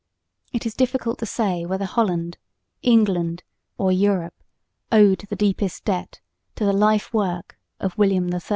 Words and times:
It 0.51 0.65
is 0.65 0.73
difficult 0.73 1.19
to 1.19 1.27
say 1.27 1.63
whether 1.63 1.85
Holland, 1.85 2.39
England 2.81 3.43
or 3.77 3.91
Europe 3.91 4.33
owed 4.91 5.19
the 5.29 5.35
deepest 5.35 5.85
debt 5.85 6.19
to 6.55 6.65
the 6.65 6.73
life 6.73 7.13
work 7.13 7.59
of 7.79 7.95
William 7.99 8.33
III. 8.33 8.41